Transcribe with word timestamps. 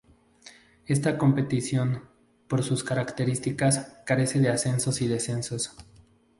Esta 0.87 1.19
competición, 1.19 2.05
por 2.47 2.63
sus 2.63 2.83
características, 2.83 4.01
carece 4.03 4.39
de 4.39 4.49
ascensos 4.49 4.99
y 5.03 5.07
descensos. 5.07 5.75